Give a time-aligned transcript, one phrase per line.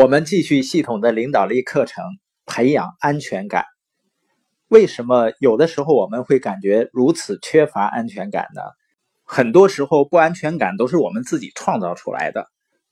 [0.00, 2.04] 我们继续系统的领导力课程，
[2.46, 3.64] 培养安全感。
[4.68, 8.62] 为什么有的时候我们会感觉如此缺乏安全感呢？
[9.24, 12.46] 很多时候，不安全感都是我们自己创造出来的。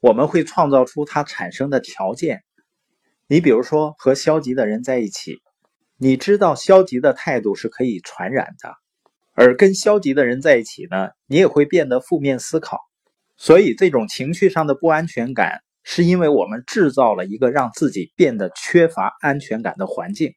[0.00, 2.42] 我们会创造出它产生的条件。
[3.28, 5.36] 你比如说，和消极的人在一起，
[5.98, 8.74] 你知道消极的态度是可以传染的，
[9.34, 12.80] 而跟消极的人在一起呢，你也会变得负面思考。
[13.36, 15.60] 所以，这种情绪上的不安全感。
[15.90, 20.34] 是因为我们制造了一个让自己变得缺乏安全感的环境。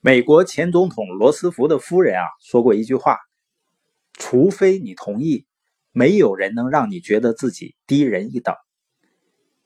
[0.00, 3.18] 美国前总统罗斯福的夫人啊说过一句话
[4.18, 5.44] ：“除非你同意，
[5.92, 8.54] 没有人能让你觉得自己低人一等。”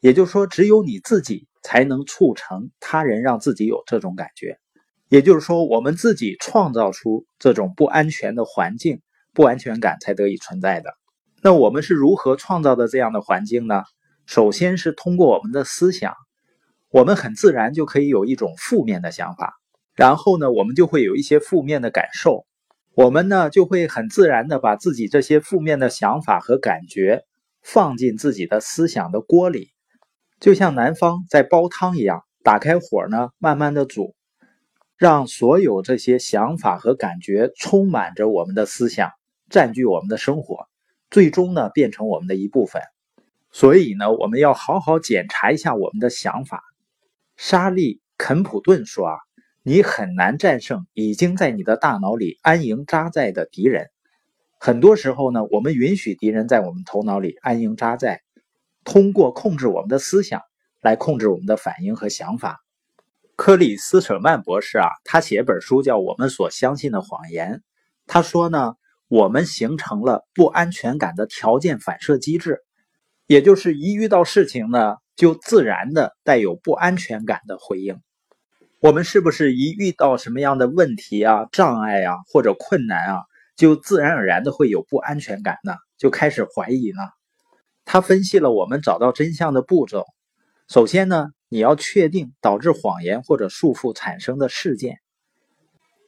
[0.00, 4.58] 也就是说，只有你自己才能促成他人让自己有这种感觉。
[5.08, 9.00] 也就是说，我们自己创造出这种不安全的环境，
[9.32, 10.90] 不安全感才得以存在的。
[11.40, 13.84] 那我们是如何创造的这样的环境呢？
[14.28, 16.14] 首先是通过我们的思想，
[16.90, 19.54] 我们很自然就可以有一种负面的想法，
[19.94, 22.44] 然后呢，我们就会有一些负面的感受，
[22.94, 27.24] 我们呢就会很自然的把自己这些负面的想法和感觉
[27.62, 29.70] 放进自己的思想的锅里，
[30.38, 34.14] 就像南方在煲汤一样，打开火呢，慢慢的煮，
[34.98, 39.10] 让所有这些想法和感觉充满着我们的思想，
[39.48, 40.66] 占据我们的生活，
[41.08, 42.82] 最终呢变成我们的一部分。
[43.50, 46.62] 所以呢，我们要好好检查一下我们的想法。
[47.36, 49.16] 沙利·肯普顿说：“啊，
[49.62, 53.86] 你很难战胜已经在你的大脑里安营扎寨的敌人。
[54.58, 58.20] 很多时候呢，我们允许敌人在我们头脑里安营扎寨，
[58.84, 60.42] 通过控制我们的思想
[60.80, 62.60] 来控制我们的反应和想法。”
[63.36, 67.54] 克里斯舍曼博士啊，他写本书叫《我们所相信的谎言》。
[68.08, 68.74] 他说呢，
[69.06, 72.64] 我们形成了不安全感的条件反射机制。
[73.28, 78.00] 也就是一遇到事情呢，就自然的带有不安全感的回应。
[78.80, 83.20] 我们是不是一遇到什么样的问题啊、障碍啊或者困难啊，
[83.54, 85.74] 就自然而然的会有不安全感呢？
[85.98, 87.02] 就开始怀疑呢？
[87.84, 90.06] 他分析了我们找到真相的步骤。
[90.66, 95.00] 首先呢，你要确定导致谎言或者束缚产生的事件。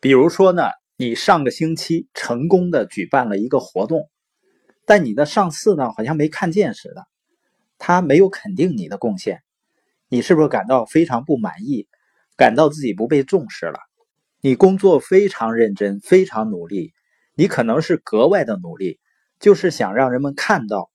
[0.01, 0.63] 比如说呢，
[0.97, 4.10] 你上个星期成功的举办了一个活动。
[4.91, 7.07] 但你的上司呢，好像没看见似的，
[7.79, 9.41] 他没有肯定你的贡献，
[10.09, 11.87] 你是不是感到非常不满意，
[12.37, 13.79] 感到自己不被重视了？
[14.41, 16.93] 你工作非常认真，非常努力，
[17.37, 18.99] 你可能是格外的努力，
[19.39, 20.91] 就是想让人们看到，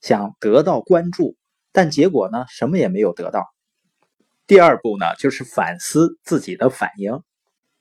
[0.00, 1.36] 想得到关注，
[1.70, 3.46] 但结果呢，什么也没有得到。
[4.48, 7.22] 第二步呢，就是反思自己的反应，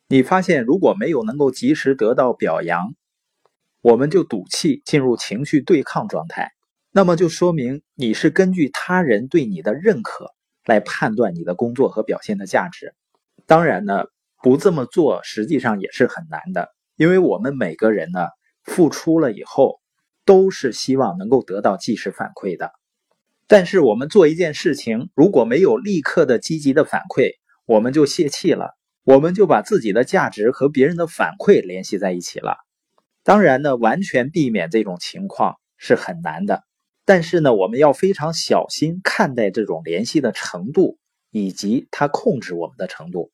[0.10, 2.94] 你发现如果没有能够及时得到表扬。
[3.86, 6.50] 我们就赌气进入情绪对抗状态，
[6.92, 10.32] 那么就说明你是根据他人对你的认可
[10.66, 12.96] 来判断你的工作和表现的价值。
[13.46, 14.06] 当然呢，
[14.42, 18.26] 不这么做实际上也是很难的，因为我们每个人呢
[18.64, 19.80] 付出了以后，
[20.26, 22.72] 都是希望能够得到即时反馈的。
[23.46, 27.34] 但是我们做一件事情，如果没有立刻的积极的反馈，
[27.68, 28.72] 我们就泄气了，
[29.04, 32.65] 我们就把自己的价值和别人的反馈联系在一起了。
[33.26, 36.64] 当然呢，完全避免这种情况是很难的。
[37.06, 41.00] 但是呢，我们要非常小心看待这种联系的程度
[41.32, 43.32] 以及它控制我们的程度。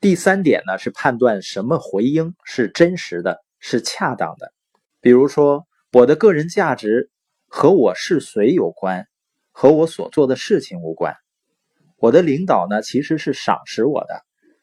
[0.00, 4.52] 第三点呢，是判断什么回应是真实的，是恰当的。
[5.00, 7.10] 比如说，我的个人价值
[7.48, 9.08] 和我是谁有关，
[9.50, 11.16] 和我所做的事情无关。
[11.96, 14.22] 我的领导呢，其实是赏识我的，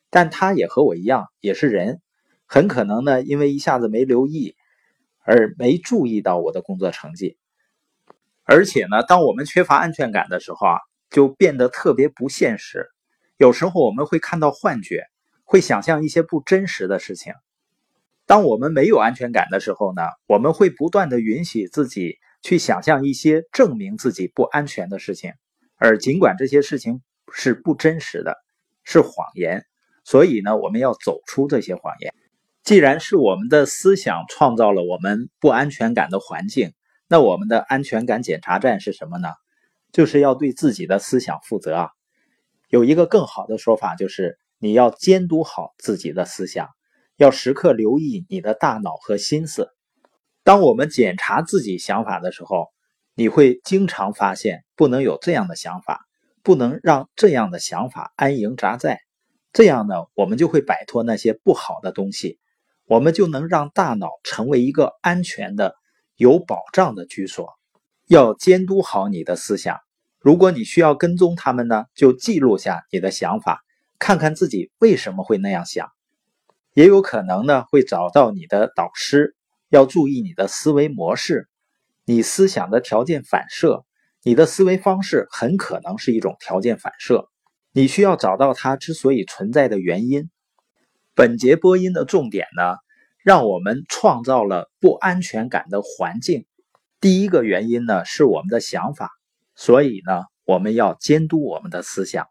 [0.09, 2.00] 但他也和我一样，也是人。
[2.53, 4.55] 很可能呢，因为一下子没留意，
[5.25, 7.39] 而没注意到我的工作成绩。
[8.43, 10.77] 而且呢，当我们缺乏安全感的时候啊，
[11.09, 12.85] 就变得特别不现实。
[13.37, 15.05] 有时候我们会看到幻觉，
[15.43, 17.33] 会想象一些不真实的事情。
[18.27, 25.33] 当我们没有安全感的时候呢，我们会不断的允许自己去想象一些证明自己不安全的事情，
[25.77, 27.01] 而尽管这些事情
[27.33, 28.38] 是不真实的，
[28.83, 29.65] 是谎言。
[30.03, 32.13] 所以呢，我们要走出这些谎言。
[32.63, 36.71] 既然是我们的思想创造了我们不安全感的环境，
[37.10, 39.27] 那我们的安全感检查站是什么呢？
[39.92, 41.89] 就是要对自己的思想负责啊。
[42.69, 46.69] 有一个更好的说法，就是你要监督好自己的思想，
[47.18, 49.68] 要时刻留意你的大脑和心思。
[50.45, 52.68] 当我们检查自己想法的时候，
[53.13, 56.00] 你会经常发现不能有这样的想法，
[56.44, 59.01] 不能让这样的想法安营扎寨。
[59.51, 62.39] 这样呢，我们就会摆脱那些不好的东西。
[62.85, 65.75] 我们就能让大脑成为一个安全的、
[66.15, 67.50] 有保障的居所。
[68.07, 69.80] 要监督好你的思想，
[70.19, 73.63] 如果你需要跟踪他们呢，就记录下你的想法，
[73.97, 75.89] 看看自己为什么会那样想。
[76.74, 79.35] 也有可能呢，会找到你的导师。
[79.69, 81.50] 要注意你的思维模式，
[82.06, 83.85] 你思想的条件反射，
[84.21, 87.27] 你的思维方式很可能是一种条件反射。
[87.71, 90.30] 你需要找到它之所以存在的原因。
[91.15, 92.77] 本节播音的重点呢，
[93.24, 96.48] 让我们创造了不安全感的环境。
[97.00, 99.12] 第一个原因呢，是我们的想法，
[99.54, 102.25] 所以呢，我们要监督我们的思想。